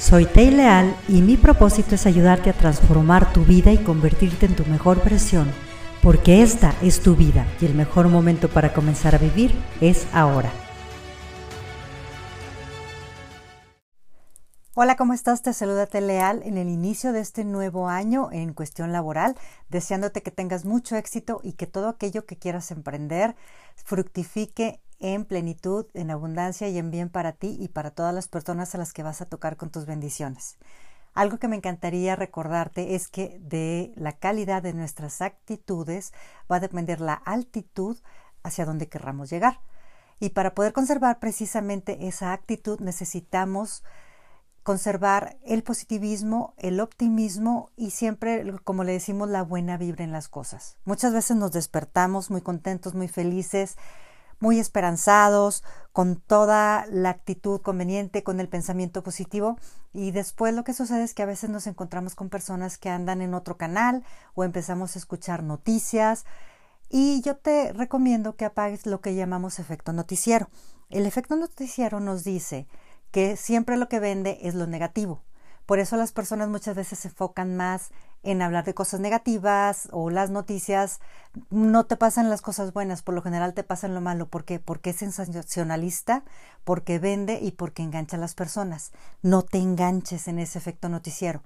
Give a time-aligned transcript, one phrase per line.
[0.00, 4.56] Soy Tei Leal y mi propósito es ayudarte a transformar tu vida y convertirte en
[4.56, 5.52] tu mejor versión,
[6.02, 10.50] porque esta es tu vida y el mejor momento para comenzar a vivir es ahora.
[14.74, 15.42] Hola, ¿cómo estás?
[15.42, 19.36] Te saluda Tei Leal en el inicio de este nuevo año en cuestión laboral,
[19.68, 23.36] deseándote que tengas mucho éxito y que todo aquello que quieras emprender
[23.76, 28.74] fructifique en plenitud, en abundancia y en bien para ti y para todas las personas
[28.74, 30.56] a las que vas a tocar con tus bendiciones.
[31.14, 36.12] Algo que me encantaría recordarte es que de la calidad de nuestras actitudes
[36.50, 37.98] va a depender la altitud
[38.42, 39.60] hacia donde querramos llegar.
[40.20, 43.82] Y para poder conservar precisamente esa actitud necesitamos
[44.62, 50.28] conservar el positivismo, el optimismo y siempre, como le decimos, la buena vibra en las
[50.28, 50.76] cosas.
[50.84, 53.76] Muchas veces nos despertamos muy contentos, muy felices,
[54.40, 55.62] muy esperanzados,
[55.92, 59.58] con toda la actitud conveniente, con el pensamiento positivo.
[59.92, 63.22] Y después lo que sucede es que a veces nos encontramos con personas que andan
[63.22, 66.24] en otro canal o empezamos a escuchar noticias.
[66.88, 70.48] Y yo te recomiendo que apagues lo que llamamos efecto noticiero.
[70.88, 72.66] El efecto noticiero nos dice
[73.10, 75.22] que siempre lo que vende es lo negativo.
[75.70, 77.92] Por eso las personas muchas veces se enfocan más
[78.24, 80.98] en hablar de cosas negativas o las noticias.
[81.48, 84.26] No te pasan las cosas buenas, por lo general te pasan lo malo.
[84.26, 84.58] ¿Por qué?
[84.58, 86.24] Porque es sensacionalista,
[86.64, 88.90] porque vende y porque engancha a las personas.
[89.22, 91.40] No te enganches en ese efecto noticiero.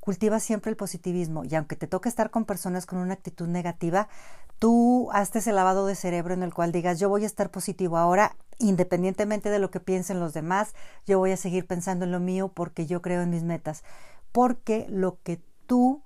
[0.00, 4.08] Cultiva siempre el positivismo y aunque te toque estar con personas con una actitud negativa,
[4.58, 7.96] tú hazte ese lavado de cerebro en el cual digas yo voy a estar positivo
[7.96, 10.74] ahora independientemente de lo que piensen los demás,
[11.06, 13.82] yo voy a seguir pensando en lo mío porque yo creo en mis metas.
[14.32, 16.02] Porque lo que tú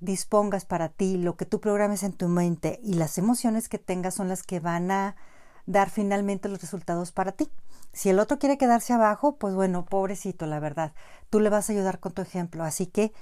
[0.00, 4.14] dispongas para ti, lo que tú programes en tu mente y las emociones que tengas
[4.14, 5.16] son las que van a
[5.64, 7.48] dar finalmente los resultados para ti.
[7.92, 10.92] Si el otro quiere quedarse abajo, pues bueno, pobrecito, la verdad,
[11.30, 12.64] tú le vas a ayudar con tu ejemplo.
[12.64, 13.12] Así que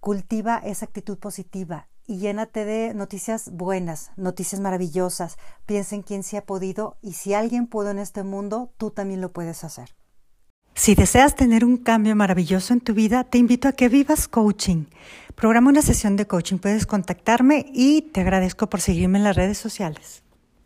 [0.00, 5.36] cultiva esa actitud positiva y llénate de noticias buenas, noticias maravillosas.
[5.66, 9.20] Piensa en quién se ha podido y si alguien pudo en este mundo, tú también
[9.20, 9.94] lo puedes hacer.
[10.74, 14.84] Si deseas tener un cambio maravilloso en tu vida, te invito a que vivas coaching.
[15.34, 19.56] Programa una sesión de coaching, puedes contactarme y te agradezco por seguirme en las redes
[19.56, 20.22] sociales.